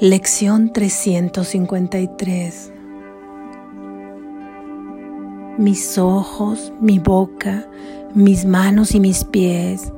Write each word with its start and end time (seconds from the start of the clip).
Lección 0.00 0.72
353 0.72 2.72
Mis 5.56 5.98
ojos, 5.98 6.72
mi 6.80 6.98
boca, 6.98 7.64
mis 8.12 8.44
manos 8.44 8.96
y 8.96 8.98
mis 8.98 9.22
pies 9.22 9.92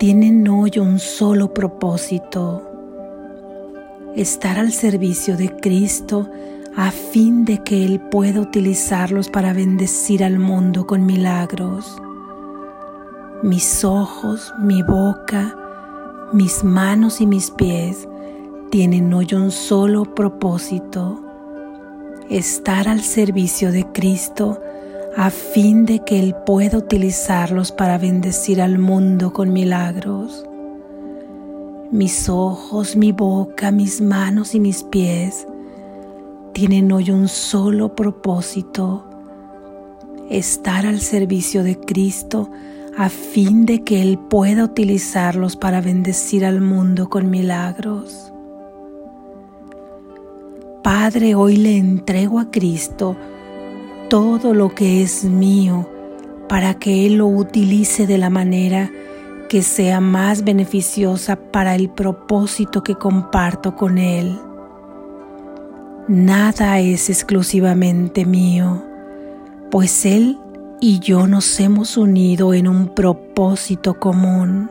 tienen 0.00 0.48
hoy 0.48 0.80
un 0.80 0.98
solo 0.98 1.54
propósito, 1.54 2.68
estar 4.16 4.58
al 4.58 4.72
servicio 4.72 5.36
de 5.36 5.54
Cristo 5.54 6.28
a 6.76 6.90
fin 6.90 7.44
de 7.44 7.62
que 7.62 7.84
Él 7.84 8.00
pueda 8.00 8.40
utilizarlos 8.40 9.28
para 9.28 9.52
bendecir 9.52 10.24
al 10.24 10.40
mundo 10.40 10.88
con 10.88 11.06
milagros. 11.06 12.02
Mis 13.44 13.84
ojos, 13.84 14.52
mi 14.58 14.82
boca, 14.82 15.56
mis 16.32 16.64
manos 16.64 17.20
y 17.20 17.26
mis 17.26 17.52
pies 17.52 18.08
tienen 18.70 19.12
hoy 19.14 19.28
un 19.32 19.50
solo 19.50 20.14
propósito, 20.14 21.24
estar 22.28 22.88
al 22.88 23.00
servicio 23.00 23.72
de 23.72 23.86
Cristo 23.92 24.60
a 25.16 25.30
fin 25.30 25.86
de 25.86 26.04
que 26.04 26.18
Él 26.18 26.34
pueda 26.46 26.78
utilizarlos 26.78 27.72
para 27.72 27.98
bendecir 27.98 28.60
al 28.60 28.78
mundo 28.78 29.32
con 29.32 29.52
milagros. 29.52 30.44
Mis 31.90 32.28
ojos, 32.28 32.94
mi 32.96 33.12
boca, 33.12 33.70
mis 33.70 34.00
manos 34.00 34.54
y 34.54 34.60
mis 34.60 34.82
pies 34.84 35.46
tienen 36.52 36.92
hoy 36.92 37.10
un 37.10 37.28
solo 37.28 37.94
propósito, 37.94 39.08
estar 40.28 40.86
al 40.86 41.00
servicio 41.00 41.62
de 41.64 41.78
Cristo 41.80 42.50
a 42.98 43.08
fin 43.08 43.64
de 43.64 43.82
que 43.82 44.02
Él 44.02 44.18
pueda 44.18 44.64
utilizarlos 44.64 45.56
para 45.56 45.80
bendecir 45.80 46.44
al 46.44 46.60
mundo 46.60 47.08
con 47.08 47.30
milagros. 47.30 48.32
Padre, 51.10 51.34
hoy 51.34 51.56
le 51.56 51.78
entrego 51.78 52.38
a 52.38 52.50
Cristo 52.50 53.16
todo 54.10 54.52
lo 54.52 54.74
que 54.74 55.00
es 55.00 55.24
mío 55.24 55.88
para 56.50 56.74
que 56.74 57.06
Él 57.06 57.14
lo 57.14 57.28
utilice 57.28 58.06
de 58.06 58.18
la 58.18 58.28
manera 58.28 58.90
que 59.48 59.62
sea 59.62 60.02
más 60.02 60.44
beneficiosa 60.44 61.36
para 61.36 61.74
el 61.76 61.88
propósito 61.88 62.82
que 62.82 62.94
comparto 62.94 63.74
con 63.74 63.96
Él. 63.96 64.38
Nada 66.08 66.78
es 66.78 67.08
exclusivamente 67.08 68.26
mío, 68.26 68.84
pues 69.70 70.04
Él 70.04 70.38
y 70.78 70.98
yo 70.98 71.26
nos 71.26 71.58
hemos 71.58 71.96
unido 71.96 72.52
en 72.52 72.68
un 72.68 72.94
propósito 72.94 73.98
común. 73.98 74.70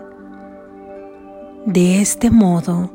De 1.66 2.00
este 2.00 2.30
modo, 2.30 2.92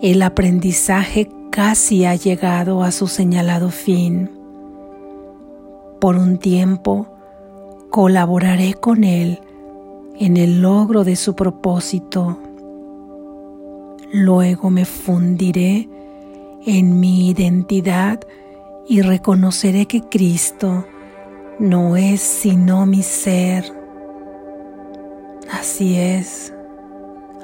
el 0.00 0.22
aprendizaje 0.22 1.28
casi 1.50 2.04
ha 2.04 2.14
llegado 2.14 2.82
a 2.82 2.90
su 2.90 3.06
señalado 3.06 3.70
fin. 3.70 4.30
Por 6.00 6.16
un 6.16 6.38
tiempo 6.38 7.06
colaboraré 7.90 8.74
con 8.74 9.04
Él 9.04 9.40
en 10.18 10.36
el 10.36 10.60
logro 10.62 11.04
de 11.04 11.16
su 11.16 11.34
propósito. 11.34 12.38
Luego 14.12 14.70
me 14.70 14.84
fundiré 14.84 15.88
en 16.66 17.00
mi 17.00 17.28
identidad 17.28 18.20
y 18.88 19.02
reconoceré 19.02 19.86
que 19.86 20.02
Cristo 20.02 20.86
no 21.58 21.96
es 21.96 22.20
sino 22.20 22.86
mi 22.86 23.02
ser. 23.02 23.64
Así 25.50 25.96
es. 25.96 26.52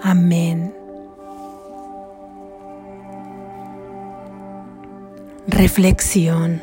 Amén. 0.03 0.84
Reflexión. 5.47 6.63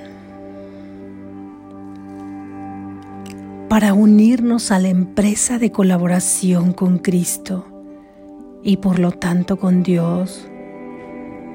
Para 3.70 3.94
unirnos 3.94 4.72
a 4.72 4.80
la 4.80 4.90
empresa 4.90 5.60
de 5.60 5.72
colaboración 5.72 6.74
con 6.74 6.98
Cristo 6.98 7.64
y 8.64 8.78
por 8.78 8.98
lo 8.98 9.12
tanto 9.12 9.60
con 9.60 9.84
Dios, 9.84 10.50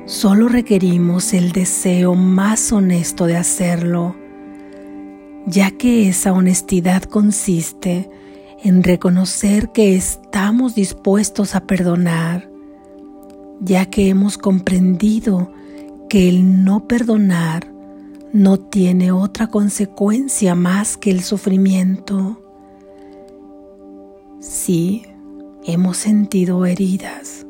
solo 0.04 0.48
requerimos 0.48 1.34
el 1.34 1.50
deseo 1.50 2.15
más 2.15 2.70
honesto 2.70 3.26
de 3.26 3.36
hacerlo, 3.36 4.15
ya 5.47 5.72
que 5.72 6.09
esa 6.09 6.32
honestidad 6.32 7.03
consiste 7.03 8.09
en 8.62 8.84
reconocer 8.84 9.70
que 9.72 9.97
estamos 9.97 10.76
dispuestos 10.76 11.56
a 11.56 11.66
perdonar, 11.66 12.48
ya 13.60 13.86
que 13.86 14.10
hemos 14.10 14.38
comprendido 14.38 15.56
que 16.09 16.28
el 16.28 16.65
no 16.65 16.87
perdonar 16.87 17.72
no 18.33 18.59
tiene 18.59 19.12
otra 19.12 19.49
consecuencia 19.49 20.55
más 20.55 20.97
que 20.97 21.11
el 21.11 21.22
sufrimiento. 21.22 22.43
Sí, 24.41 25.06
hemos 25.65 25.97
sentido 25.97 26.66
heridas 26.66 27.47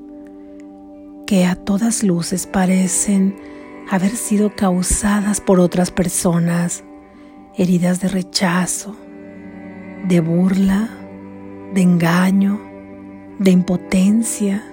que 1.27 1.45
a 1.45 1.57
todas 1.57 2.03
luces 2.03 2.47
parecen 2.47 3.37
haber 3.91 4.13
sido 4.13 4.55
causadas 4.55 5.41
por 5.41 5.61
otras 5.61 5.91
personas, 5.91 6.85
heridas 7.57 8.01
de 8.01 8.09
rechazo, 8.09 8.97
de 10.07 10.21
burla, 10.21 10.89
de 11.75 11.83
engaño, 11.83 12.61
de 13.39 13.51
impotencia, 13.51 14.65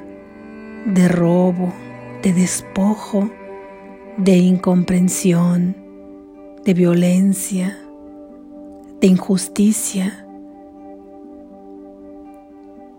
de 0.85 1.07
robo, 1.07 1.73
de 2.21 2.33
despojo, 2.33 3.29
de 4.17 4.37
incomprensión, 4.37 5.75
de 6.63 6.73
violencia, 6.73 7.77
de 9.01 9.07
injusticia 9.07 10.25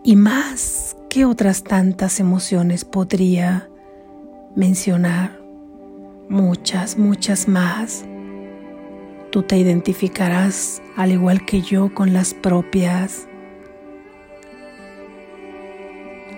y 0.03 0.17
más 0.17 0.97
que 1.09 1.25
otras 1.25 1.63
tantas 1.63 2.19
emociones 2.19 2.85
podría 2.85 3.71
mencionar, 4.57 5.41
muchas, 6.29 6.99
muchas 6.99 7.49
más. 7.49 8.05
Tú 9.31 9.43
te 9.43 9.57
identificarás 9.57 10.83
al 10.97 11.13
igual 11.13 11.45
que 11.47 11.63
yo 11.63 11.95
con 11.95 12.13
las 12.13 12.35
propias. 12.35 13.29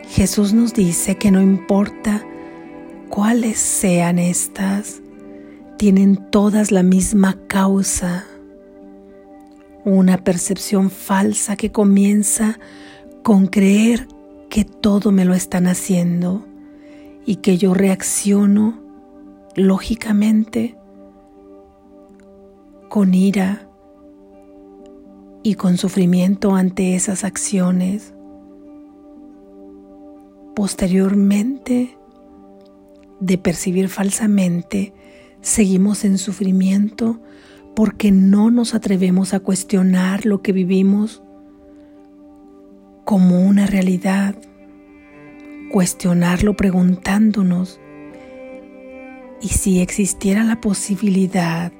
Jesús 0.08 0.52
nos 0.52 0.74
dice 0.74 1.16
que 1.16 1.30
no 1.30 1.40
importa 1.42 2.24
cuáles 3.08 3.58
sean 3.58 4.18
estas, 4.18 5.02
tienen 5.76 6.16
todas 6.30 6.72
la 6.72 6.82
misma 6.82 7.36
causa, 7.46 8.24
una 9.84 10.18
percepción 10.18 10.90
falsa 10.90 11.56
que 11.56 11.70
comienza 11.70 12.58
con 13.22 13.46
creer 13.46 14.08
que 14.48 14.64
todo 14.64 15.12
me 15.12 15.24
lo 15.24 15.34
están 15.34 15.66
haciendo 15.66 16.44
y 17.24 17.36
que 17.36 17.58
yo 17.58 17.74
reacciono 17.74 18.80
lógicamente 19.54 20.76
con 22.88 23.14
ira 23.14 23.68
y 25.42 25.54
con 25.54 25.76
sufrimiento 25.76 26.54
ante 26.54 26.94
esas 26.94 27.24
acciones. 27.24 28.14
Posteriormente, 30.54 31.96
de 33.20 33.38
percibir 33.38 33.88
falsamente, 33.88 34.92
seguimos 35.40 36.04
en 36.04 36.18
sufrimiento 36.18 37.20
porque 37.74 38.10
no 38.10 38.50
nos 38.50 38.74
atrevemos 38.74 39.34
a 39.34 39.40
cuestionar 39.40 40.26
lo 40.26 40.42
que 40.42 40.52
vivimos 40.52 41.22
como 43.04 43.46
una 43.46 43.66
realidad, 43.66 44.34
cuestionarlo 45.70 46.56
preguntándonos, 46.56 47.80
¿y 49.40 49.48
si 49.48 49.80
existiera 49.80 50.42
la 50.42 50.60
posibilidad 50.60 51.72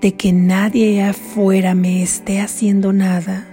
de 0.00 0.14
que 0.14 0.32
nadie 0.32 1.02
afuera 1.02 1.74
me 1.74 2.02
esté 2.02 2.40
haciendo 2.40 2.92
nada? 2.92 3.48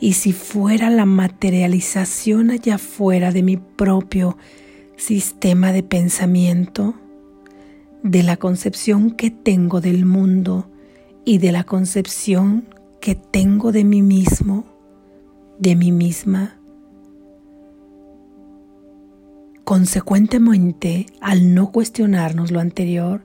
¿Y 0.00 0.12
si 0.12 0.32
fuera 0.32 0.90
la 0.90 1.06
materialización 1.06 2.50
allá 2.50 2.74
afuera 2.74 3.32
de 3.32 3.42
mi 3.42 3.56
propio 3.56 4.36
sistema 4.98 5.72
de 5.72 5.84
pensamiento, 5.84 6.94
de 8.02 8.24
la 8.24 8.36
concepción 8.36 9.12
que 9.12 9.30
tengo 9.30 9.80
del 9.80 10.04
mundo 10.04 10.68
y 11.24 11.38
de 11.38 11.52
la 11.52 11.62
concepción 11.62 12.68
que 13.00 13.14
tengo 13.14 13.70
de 13.70 13.84
mí 13.84 14.02
mismo, 14.02 14.64
de 15.60 15.76
mí 15.76 15.92
misma. 15.92 16.58
Consecuentemente, 19.62 21.06
al 21.20 21.54
no 21.54 21.70
cuestionarnos 21.70 22.50
lo 22.50 22.58
anterior, 22.58 23.24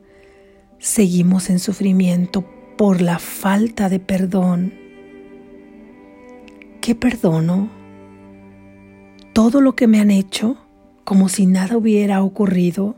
seguimos 0.77 1.49
en 1.49 1.57
sufrimiento 1.57 2.45
por 2.77 3.01
la 3.01 3.17
falta 3.17 3.89
de 3.89 3.99
perdón. 3.99 4.73
¿Qué 6.81 6.93
perdono? 6.93 7.69
¿Todo 9.33 9.59
lo 9.59 9.75
que 9.75 9.87
me 9.87 9.99
han 9.99 10.11
hecho? 10.11 10.62
Como 11.03 11.29
si 11.29 11.45
nada 11.45 11.77
hubiera 11.77 12.23
ocurrido 12.23 12.95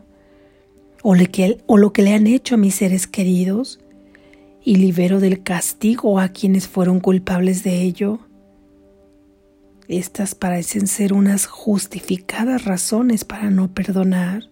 o, 1.08 1.14
lo 1.76 1.92
que 1.92 2.02
le 2.02 2.14
han 2.14 2.26
hecho 2.26 2.56
a 2.56 2.58
mis 2.58 2.74
seres 2.74 3.06
queridos 3.06 3.78
y 4.64 4.74
libero 4.74 5.20
del 5.20 5.44
castigo 5.44 6.18
a 6.18 6.30
quienes 6.30 6.66
fueron 6.66 6.98
culpables 6.98 7.62
de 7.62 7.82
ello. 7.82 8.18
Estas 9.86 10.34
parecen 10.34 10.88
ser 10.88 11.12
unas 11.12 11.46
justificadas 11.46 12.64
razones 12.64 13.24
para 13.24 13.50
no 13.50 13.72
perdonar. 13.72 14.50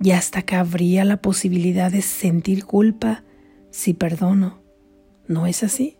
Y 0.00 0.12
hasta 0.12 0.40
cabría 0.40 1.04
la 1.04 1.18
posibilidad 1.18 1.92
de 1.92 2.00
sentir 2.00 2.64
culpa 2.64 3.24
si 3.70 3.92
perdono. 3.92 4.58
¿No 5.28 5.46
es 5.46 5.62
así? 5.62 5.98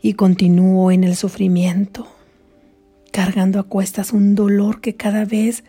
Y 0.00 0.12
continúo 0.12 0.92
en 0.92 1.02
el 1.02 1.16
sufrimiento, 1.16 2.06
cargando 3.26 3.58
a 3.58 3.64
cuestas 3.64 4.12
un 4.12 4.36
dolor 4.36 4.80
que 4.80 4.94
cada 4.94 5.24
vez 5.24 5.64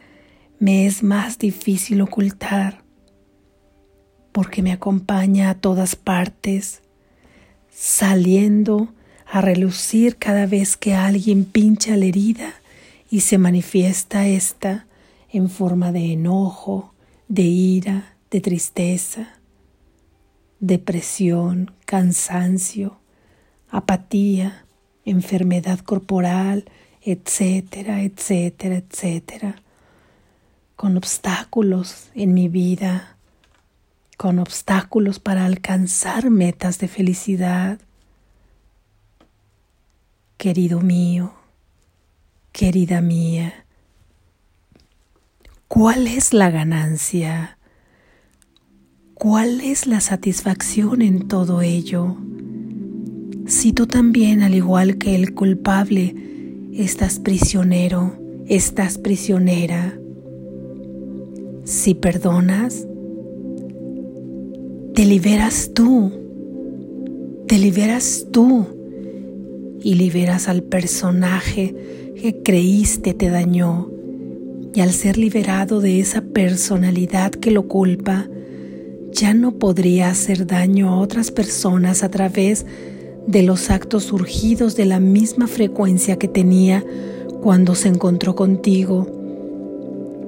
me 0.60 0.86
es 0.86 1.02
más 1.02 1.40
difícil 1.40 2.02
ocultar, 2.02 2.84
porque 4.32 4.62
me 4.62 4.72
acompaña 4.72 5.50
a 5.50 5.56
todas 5.56 5.96
partes, 5.96 6.84
saliendo 7.72 8.90
a 9.26 9.42
relucir 9.42 10.18
cada 10.18 10.46
vez 10.46 10.78
que 10.78 10.94
alguien 10.94 11.46
pincha 11.46 11.98
la 11.98 12.06
herida 12.06 12.54
y 13.10 13.22
se 13.22 13.40
manifiesta 13.40 14.28
esta 14.28 14.86
en 15.28 15.50
forma 15.50 15.92
de 15.92 16.14
enojo, 16.14 16.94
de 17.28 17.42
ira, 17.42 18.18
de 18.30 18.40
tristeza, 18.40 19.30
depresión, 20.60 21.72
cansancio, 21.88 23.00
apatía, 23.72 24.68
enfermedad 25.06 25.80
corporal, 25.80 26.66
etcétera, 27.08 28.02
etcétera, 28.02 28.76
etcétera, 28.76 29.56
con 30.76 30.98
obstáculos 30.98 32.10
en 32.14 32.34
mi 32.34 32.50
vida, 32.50 33.16
con 34.18 34.40
obstáculos 34.40 35.18
para 35.18 35.46
alcanzar 35.46 36.30
metas 36.30 36.80
de 36.80 36.90
felicidad, 36.90 37.80
querido 40.36 40.82
mío, 40.82 41.34
querida 42.52 43.00
mía, 43.00 43.54
¿cuál 45.70 46.08
es 46.08 46.34
la 46.34 46.50
ganancia? 46.50 47.58
¿Cuál 49.14 49.62
es 49.62 49.88
la 49.88 50.02
satisfacción 50.02 51.02
en 51.02 51.30
todo 51.30 51.62
ello? 51.62 52.18
Si 53.48 53.72
tú 53.72 53.88
también, 53.88 54.44
al 54.44 54.56
igual 54.56 54.98
que 54.98 55.16
el 55.16 55.34
culpable, 55.34 56.28
estás 56.84 57.20
prisionero, 57.20 58.14
estás 58.48 58.98
prisionera, 58.98 60.00
si 61.64 61.96
perdonas, 61.96 62.88
te 64.94 65.06
liberas 65.06 65.72
tú, 65.74 66.12
te 67.48 67.58
liberas 67.58 68.28
tú. 68.32 68.66
Y 69.80 69.94
liberas 69.94 70.50
al 70.50 70.64
personaje 70.64 71.76
que 72.20 72.42
creíste 72.44 73.14
te 73.14 73.30
dañó. 73.30 73.92
Y 74.74 74.82
al 74.82 74.92
ser 74.92 75.18
liberado 75.18 75.82
de 75.82 76.00
esa 76.00 76.22
personalidad 76.22 77.32
que 77.32 77.52
lo 77.52 77.68
culpa, 77.68 78.28
ya 79.12 79.34
no 79.34 79.60
podría 79.60 80.10
hacer 80.10 80.48
daño 80.48 80.90
a 80.90 81.00
otras 81.00 81.32
personas 81.32 82.04
a 82.04 82.10
través 82.10 82.66
de 82.66 82.97
los 83.28 83.70
actos 83.70 84.06
surgidos 84.06 84.76
de 84.76 84.86
la 84.86 85.00
misma 85.00 85.48
frecuencia 85.48 86.18
que 86.18 86.28
tenía 86.28 86.84
cuando 87.42 87.76
se 87.76 87.90
encontró 87.90 88.36
contigo 88.36 89.08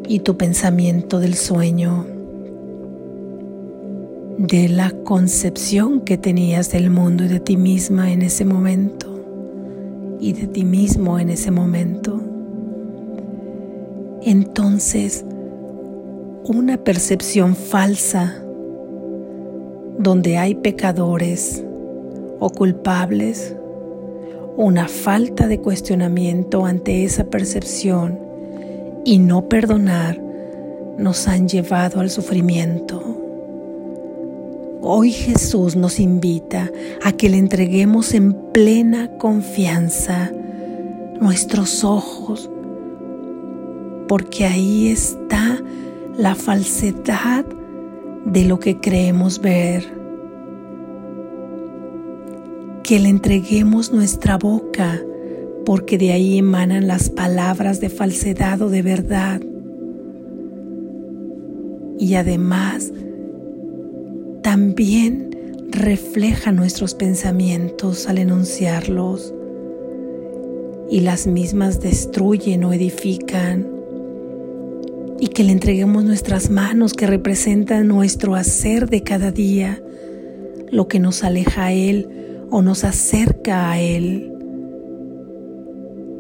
y 0.08 0.20
tu 0.20 0.38
pensamiento 0.38 1.20
del 1.20 1.36
sueño, 1.36 2.06
de 4.38 4.68
la 4.70 4.92
concepción 4.92 6.02
que 6.02 6.18
tenías 6.18 6.72
del 6.72 6.90
mundo 6.90 7.24
y 7.24 7.30
de 7.30 7.40
ti 7.40 7.58
misma 7.58 8.12
en 8.12 8.22
ese 8.22 8.44
momento 8.44 9.08
y 10.20 10.34
de 10.34 10.48
ti 10.48 10.66
mismo 10.66 11.20
en 11.20 11.30
ese 11.30 11.52
momento. 11.52 12.22
Entonces, 14.24 15.24
una 16.44 16.78
percepción 16.78 17.56
falsa 17.56 18.44
donde 19.98 20.38
hay 20.38 20.56
pecadores 20.56 21.64
o 22.40 22.50
culpables, 22.50 23.56
una 24.58 24.88
falta 24.88 25.48
de 25.48 25.60
cuestionamiento 25.60 26.66
ante 26.66 27.04
esa 27.04 27.26
percepción 27.26 28.20
y 29.06 29.20
no 29.20 29.48
perdonar 29.48 30.20
nos 30.98 31.28
han 31.28 31.48
llevado 31.48 32.02
al 32.02 32.10
sufrimiento. 32.10 33.02
Hoy 34.82 35.12
Jesús 35.12 35.76
nos 35.76 36.00
invita 36.00 36.72
a 37.04 37.12
que 37.12 37.30
le 37.30 37.38
entreguemos 37.38 38.14
en 38.14 38.34
plena 38.52 39.10
confianza 39.18 40.32
nuestros 41.20 41.84
ojos, 41.84 42.50
porque 44.08 44.46
ahí 44.46 44.88
está 44.88 45.62
la 46.18 46.36
falsedad 46.36 47.46
de 48.26 48.46
lo 48.46 48.60
que 48.60 48.80
creemos 48.80 49.40
ver. 49.42 49.99
Que 52.90 52.98
le 52.98 53.10
entreguemos 53.10 53.94
nuestra 53.94 54.40
boca, 54.40 55.00
porque 55.64 56.00
de 56.00 56.12
ahí 56.12 56.40
emanan 56.40 56.88
las 56.88 57.12
palabras 57.12 57.80
de 57.80 57.90
falsedad 57.90 58.60
o 58.64 58.70
de 58.72 58.82
verdad. 58.82 59.42
Y 62.00 62.16
además, 62.16 62.92
también 64.42 65.30
refleja 65.70 66.52
nuestros 66.52 66.96
pensamientos 66.96 68.08
al 68.08 68.18
enunciarlos 68.18 69.36
y 70.90 71.02
las 71.02 71.28
mismas 71.28 71.82
destruyen 71.82 72.64
o 72.64 72.74
edifican 72.74 73.68
y 75.20 75.28
que 75.28 75.44
le 75.44 75.52
entreguemos 75.52 76.06
nuestras 76.06 76.50
manos 76.50 76.94
que 76.94 77.06
representan 77.06 77.88
nuestro 77.88 78.34
hacer 78.34 78.90
de 78.90 79.04
cada 79.04 79.32
día, 79.32 79.80
lo 80.72 80.88
que 80.88 80.98
nos 80.98 81.24
aleja 81.24 81.66
a 81.66 81.72
Él 81.72 82.16
o 82.50 82.62
nos 82.62 82.84
acerca 82.84 83.72
a 83.72 83.80
Él. 83.80 84.32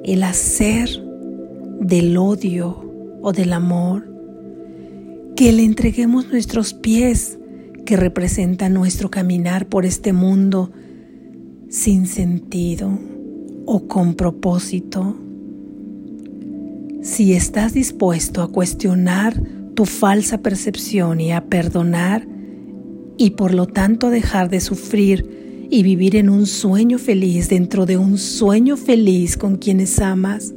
El 0.03 0.23
hacer 0.23 0.89
del 1.79 2.17
odio 2.17 3.19
o 3.21 3.31
del 3.31 3.53
amor, 3.53 4.07
que 5.35 5.51
le 5.51 5.63
entreguemos 5.63 6.31
nuestros 6.31 6.73
pies 6.73 7.37
que 7.85 7.95
representa 7.95 8.69
nuestro 8.69 9.09
caminar 9.09 9.67
por 9.67 9.85
este 9.85 10.13
mundo 10.13 10.71
sin 11.69 12.07
sentido 12.07 12.99
o 13.65 13.87
con 13.87 14.15
propósito. 14.15 15.15
Si 17.01 17.33
estás 17.33 17.73
dispuesto 17.73 18.41
a 18.41 18.51
cuestionar 18.51 19.41
tu 19.75 19.85
falsa 19.85 20.39
percepción 20.41 21.21
y 21.21 21.31
a 21.31 21.45
perdonar 21.45 22.27
y 23.17 23.31
por 23.31 23.53
lo 23.53 23.65
tanto 23.65 24.09
dejar 24.09 24.49
de 24.49 24.59
sufrir 24.59 25.38
y 25.69 25.83
vivir 25.83 26.15
en 26.15 26.29
un 26.29 26.47
sueño 26.47 26.97
feliz 26.97 27.49
dentro 27.49 27.85
de 27.85 27.97
un 27.97 28.17
sueño 28.17 28.75
feliz 28.75 29.37
con 29.37 29.57
quienes 29.57 29.99
amas, 29.99 30.53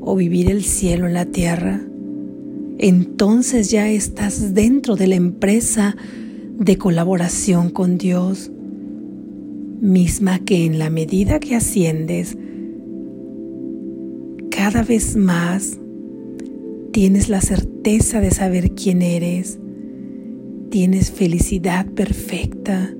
o 0.00 0.16
vivir 0.16 0.50
el 0.50 0.64
cielo 0.64 1.06
en 1.06 1.14
la 1.14 1.26
tierra, 1.26 1.80
entonces 2.78 3.70
ya 3.70 3.88
estás 3.88 4.54
dentro 4.54 4.96
de 4.96 5.06
la 5.06 5.14
empresa 5.14 5.96
de 6.58 6.76
colaboración 6.78 7.70
con 7.70 7.98
Dios, 7.98 8.50
misma 9.80 10.38
que 10.40 10.64
en 10.64 10.78
la 10.78 10.90
medida 10.90 11.38
que 11.38 11.54
asciendes, 11.54 12.36
cada 14.50 14.82
vez 14.82 15.16
más 15.16 15.78
tienes 16.92 17.28
la 17.28 17.40
certeza 17.40 18.20
de 18.20 18.30
saber 18.30 18.72
quién 18.72 19.02
eres, 19.02 19.58
tienes 20.70 21.10
felicidad 21.10 21.86
perfecta, 21.86 22.94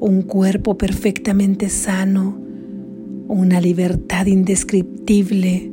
un 0.00 0.22
cuerpo 0.22 0.76
perfectamente 0.76 1.68
sano, 1.68 2.38
una 3.28 3.60
libertad 3.60 4.26
indescriptible, 4.26 5.70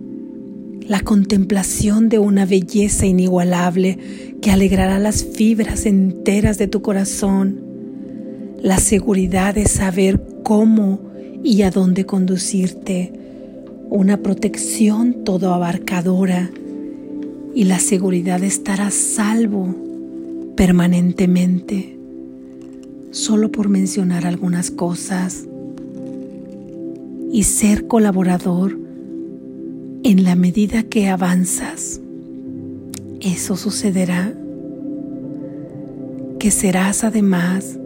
la 0.87 0.99
contemplación 1.01 2.09
de 2.09 2.19
una 2.19 2.45
belleza 2.45 3.05
inigualable 3.05 3.97
que 4.41 4.51
alegrará 4.51 4.99
las 4.99 5.23
fibras 5.23 5.85
enteras 5.85 6.57
de 6.57 6.67
tu 6.67 6.81
corazón, 6.81 7.61
la 8.61 8.77
seguridad 8.77 9.55
de 9.55 9.65
saber 9.65 10.21
cómo 10.43 10.99
y 11.43 11.61
a 11.63 11.71
dónde 11.71 12.05
conducirte, 12.05 13.13
una 13.89 14.17
protección 14.17 15.23
todo 15.23 15.53
abarcadora 15.53 16.49
y 17.53 17.65
la 17.65 17.79
seguridad 17.79 18.39
de 18.39 18.47
estar 18.47 18.81
a 18.81 18.89
salvo 18.89 19.75
permanentemente, 20.55 21.97
solo 23.13 23.51
por 23.51 23.69
mencionar 23.69 24.25
algunas 24.25 24.71
cosas. 24.71 25.45
y 27.31 27.43
ser 27.45 27.87
colaborador 27.87 28.77
en 30.03 30.23
la 30.23 30.35
medida 30.35 30.83
que 30.83 31.09
avanzas. 31.09 31.99
Eso 33.21 33.57
sucederá 33.57 34.35
que 36.37 36.51
serás 36.51 37.03
además 37.03 37.79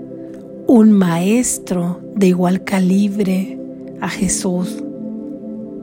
un 0.68 0.92
maestro 0.92 2.02
de 2.14 2.28
igual 2.28 2.66
calibre 2.66 3.58
a 4.02 4.10
Jesús. 4.10 4.84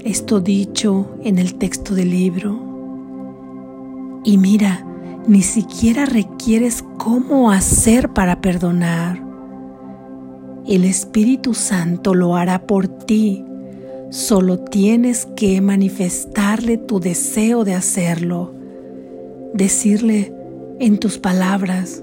Esto 0.04 0.40
dicho 0.40 1.16
en 1.24 1.38
el 1.38 1.54
texto 1.54 1.94
del 1.94 2.10
libro. 2.10 2.60
Y 4.24 4.36
mira, 4.36 4.84
ni 5.26 5.40
siquiera 5.40 6.04
requieres 6.04 6.84
cómo 6.98 7.50
hacer 7.50 8.10
para 8.10 8.42
perdonar. 8.42 9.23
El 10.66 10.84
Espíritu 10.84 11.52
Santo 11.52 12.14
lo 12.14 12.36
hará 12.36 12.66
por 12.66 12.88
ti. 12.88 13.44
Solo 14.08 14.58
tienes 14.58 15.26
que 15.36 15.60
manifestarle 15.60 16.78
tu 16.78 17.00
deseo 17.00 17.64
de 17.64 17.74
hacerlo. 17.74 18.50
Decirle 19.52 20.32
en 20.80 20.98
tus 20.98 21.18
palabras, 21.18 22.02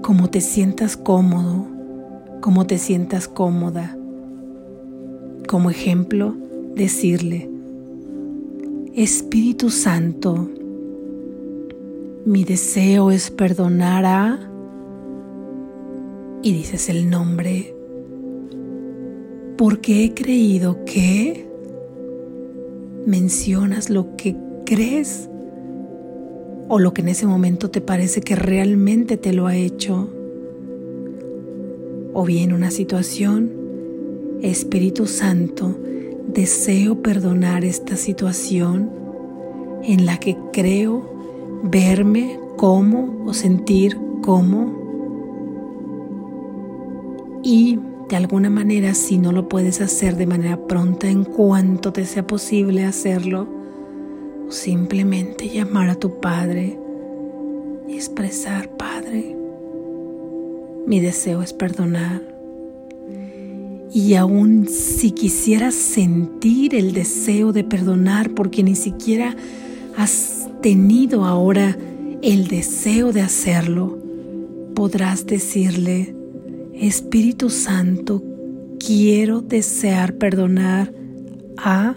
como 0.00 0.30
te 0.30 0.40
sientas 0.40 0.96
cómodo, 0.96 1.66
como 2.40 2.66
te 2.66 2.78
sientas 2.78 3.28
cómoda. 3.28 3.94
Como 5.46 5.68
ejemplo, 5.68 6.34
decirle, 6.74 7.50
Espíritu 8.94 9.68
Santo, 9.68 10.48
mi 12.24 12.44
deseo 12.44 13.10
es 13.10 13.30
perdonar 13.30 14.06
a... 14.06 14.49
Y 16.42 16.52
dices 16.52 16.88
el 16.88 17.10
nombre, 17.10 17.74
porque 19.58 20.04
he 20.04 20.14
creído 20.14 20.84
que 20.84 21.46
mencionas 23.06 23.90
lo 23.90 24.16
que 24.16 24.36
crees 24.64 25.28
o 26.68 26.78
lo 26.78 26.94
que 26.94 27.02
en 27.02 27.08
ese 27.08 27.26
momento 27.26 27.70
te 27.70 27.80
parece 27.80 28.20
que 28.20 28.36
realmente 28.36 29.16
te 29.16 29.32
lo 29.32 29.48
ha 29.48 29.56
hecho. 29.56 30.08
O 32.14 32.24
bien 32.24 32.52
una 32.52 32.70
situación, 32.70 33.50
Espíritu 34.40 35.06
Santo, 35.06 35.76
deseo 36.32 37.02
perdonar 37.02 37.64
esta 37.64 37.96
situación 37.96 38.90
en 39.82 40.06
la 40.06 40.18
que 40.18 40.36
creo 40.52 41.60
verme 41.64 42.38
como 42.56 43.24
o 43.26 43.34
sentir 43.34 43.98
como. 44.22 44.79
Y 47.42 47.78
de 48.08 48.16
alguna 48.16 48.50
manera, 48.50 48.94
si 48.94 49.18
no 49.18 49.32
lo 49.32 49.48
puedes 49.48 49.80
hacer 49.80 50.16
de 50.16 50.26
manera 50.26 50.66
pronta, 50.66 51.08
en 51.08 51.24
cuanto 51.24 51.92
te 51.92 52.04
sea 52.04 52.26
posible 52.26 52.84
hacerlo, 52.84 53.46
simplemente 54.48 55.48
llamar 55.48 55.90
a 55.90 55.94
tu 55.94 56.20
Padre 56.20 56.76
y 57.88 57.94
expresar, 57.94 58.68
Padre, 58.76 59.36
mi 60.86 61.00
deseo 61.00 61.40
es 61.40 61.52
perdonar. 61.52 62.20
Y 63.92 64.14
aún 64.14 64.68
si 64.68 65.12
quisieras 65.12 65.74
sentir 65.74 66.74
el 66.74 66.92
deseo 66.92 67.52
de 67.52 67.64
perdonar 67.64 68.30
porque 68.30 68.62
ni 68.62 68.74
siquiera 68.74 69.36
has 69.96 70.48
tenido 70.60 71.24
ahora 71.24 71.76
el 72.22 72.48
deseo 72.48 73.12
de 73.12 73.22
hacerlo, 73.22 73.98
podrás 74.74 75.26
decirle, 75.26 76.14
Espíritu 76.80 77.50
Santo, 77.50 78.22
quiero 78.78 79.42
desear 79.42 80.14
perdonar 80.14 80.90
a 81.58 81.94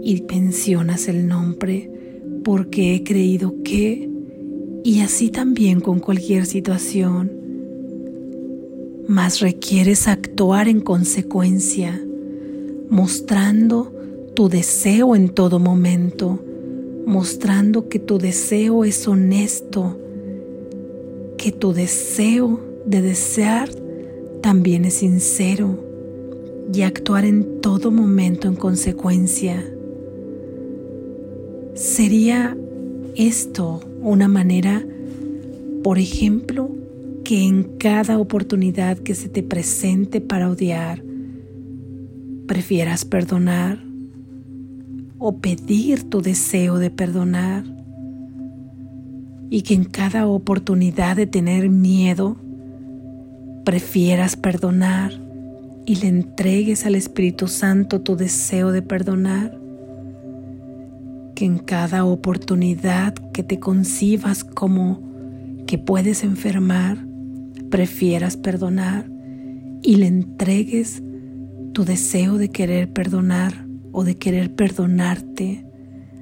y 0.00 0.22
mencionas 0.30 1.08
el 1.08 1.26
nombre 1.26 1.90
porque 2.44 2.94
he 2.94 3.02
creído 3.02 3.64
que, 3.64 4.08
y 4.84 5.00
así 5.00 5.30
también 5.30 5.80
con 5.80 5.98
cualquier 5.98 6.46
situación, 6.46 7.32
mas 9.08 9.40
requieres 9.40 10.06
actuar 10.06 10.68
en 10.68 10.80
consecuencia, 10.80 12.00
mostrando 12.88 13.92
tu 14.34 14.48
deseo 14.48 15.16
en 15.16 15.30
todo 15.30 15.58
momento, 15.58 16.38
mostrando 17.04 17.88
que 17.88 17.98
tu 17.98 18.18
deseo 18.18 18.84
es 18.84 19.08
honesto, 19.08 19.98
que 21.36 21.50
tu 21.50 21.72
deseo 21.72 22.65
de 22.86 23.02
desear 23.02 23.68
también 24.42 24.84
es 24.84 24.94
sincero 24.94 25.76
y 26.72 26.82
actuar 26.82 27.24
en 27.24 27.60
todo 27.60 27.90
momento 27.90 28.48
en 28.48 28.54
consecuencia. 28.54 29.64
¿Sería 31.74 32.56
esto 33.16 33.80
una 34.00 34.28
manera, 34.28 34.84
por 35.82 35.98
ejemplo, 35.98 36.70
que 37.24 37.42
en 37.44 37.64
cada 37.76 38.18
oportunidad 38.18 38.98
que 38.98 39.16
se 39.16 39.28
te 39.28 39.42
presente 39.42 40.20
para 40.20 40.48
odiar, 40.48 41.02
prefieras 42.46 43.04
perdonar 43.04 43.82
o 45.18 45.38
pedir 45.38 46.04
tu 46.04 46.22
deseo 46.22 46.78
de 46.78 46.90
perdonar? 46.90 47.64
Y 49.50 49.62
que 49.62 49.74
en 49.74 49.84
cada 49.84 50.26
oportunidad 50.26 51.16
de 51.16 51.26
tener 51.26 51.68
miedo, 51.68 52.36
prefieras 53.66 54.36
perdonar 54.36 55.10
y 55.86 55.96
le 55.96 56.06
entregues 56.06 56.86
al 56.86 56.94
Espíritu 56.94 57.48
Santo 57.48 58.00
tu 58.00 58.14
deseo 58.14 58.70
de 58.70 58.80
perdonar 58.80 59.58
que 61.34 61.46
en 61.46 61.58
cada 61.58 62.04
oportunidad 62.04 63.12
que 63.32 63.42
te 63.42 63.58
concibas 63.58 64.44
como 64.44 65.02
que 65.66 65.78
puedes 65.78 66.22
enfermar, 66.22 67.04
prefieras 67.68 68.36
perdonar 68.36 69.10
y 69.82 69.96
le 69.96 70.06
entregues 70.06 71.02
tu 71.72 71.84
deseo 71.84 72.38
de 72.38 72.50
querer 72.50 72.92
perdonar 72.92 73.66
o 73.90 74.04
de 74.04 74.16
querer 74.16 74.54
perdonarte 74.54 75.66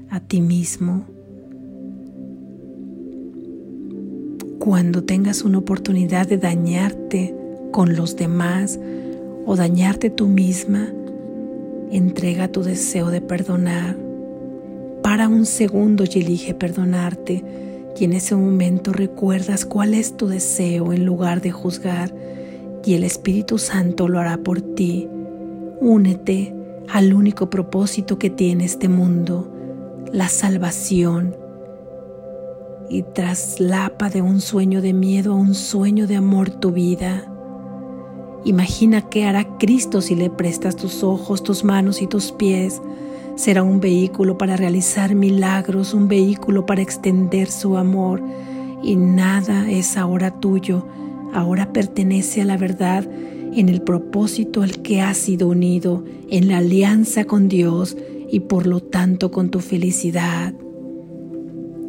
a 0.09 0.19
ti 0.19 0.41
mismo. 0.41 1.05
Cuando 4.65 5.05
tengas 5.05 5.43
una 5.43 5.59
oportunidad 5.59 6.27
de 6.27 6.39
dañarte 6.39 7.37
con 7.71 7.97
los 7.97 8.17
demás 8.17 8.81
o 9.45 9.57
dañarte 9.57 10.09
tú 10.09 10.27
misma, 10.27 10.91
entrega 11.91 12.49
tu 12.49 12.63
deseo 12.63 13.11
de 13.11 13.21
perdonar 13.21 13.95
para 15.03 15.29
un 15.29 15.45
segundo 15.45 16.05
y 16.11 16.19
elige 16.19 16.55
perdonarte 16.55 17.45
y 18.01 18.05
en 18.05 18.15
ese 18.15 18.37
momento 18.37 18.95
recuerdas 18.95 19.67
cuál 19.67 19.93
es 19.93 20.17
tu 20.17 20.29
deseo 20.29 20.95
en 20.95 21.05
lugar 21.05 21.43
de 21.43 21.51
juzgar 21.51 22.15
y 22.87 22.95
el 22.95 23.05
Espíritu 23.05 23.59
Santo 23.59 24.09
lo 24.09 24.19
hará 24.19 24.39
por 24.39 24.63
ti. 24.63 25.11
Únete 25.83 26.55
al 26.89 27.13
único 27.13 27.51
propósito 27.51 28.19
que 28.19 28.31
tiene 28.31 28.65
este 28.65 28.89
mundo, 28.89 29.47
la 30.11 30.29
salvación. 30.29 31.44
Y 32.89 33.03
traslapa 33.03 34.11
de 34.11 34.23
un 34.23 34.41
sueño 34.41 34.83
de 34.83 34.93
miedo 34.93 35.33
a 35.33 35.37
un 35.37 35.55
sueño 35.55 36.07
de 36.07 36.17
amor 36.17 36.51
tu 36.51 36.71
vida. 36.71 37.31
Imagina 38.45 39.09
qué 39.09 39.25
hará 39.25 39.57
Cristo 39.59 40.01
si 40.01 40.15
le 40.15 40.31
prestas 40.31 40.77
tus 40.77 41.03
ojos, 41.03 41.43
tus 41.43 41.65
manos 41.65 42.03
y 42.03 42.07
tus 42.07 42.33
pies 42.33 42.81
será 43.37 43.63
un 43.63 43.81
vehículo 43.81 44.39
para 44.39 44.57
realizar 44.57 45.15
milagros, 45.15 45.95
un 45.95 46.09
vehículo 46.09 46.67
para 46.67 46.83
extender 46.83 47.51
su 47.51 47.77
amor. 47.77 48.23
Y 48.83 48.97
nada 48.97 49.71
es 49.71 49.97
ahora 49.97 50.41
tuyo, 50.41 50.87
ahora 51.33 51.73
pertenece 51.73 52.43
a 52.43 52.45
la 52.45 52.57
verdad 52.57 53.09
en 53.55 53.69
el 53.69 53.83
propósito 53.83 54.63
al 54.63 54.83
que 54.83 55.01
has 55.01 55.17
sido 55.17 55.49
unido, 55.49 56.05
en 56.29 56.49
la 56.49 56.59
alianza 56.59 57.25
con 57.25 57.49
Dios 57.49 57.97
y 58.31 58.41
por 58.41 58.67
lo 58.67 58.81
tanto 58.81 59.31
con 59.31 59.51
tu 59.51 59.61
felicidad. 59.61 60.55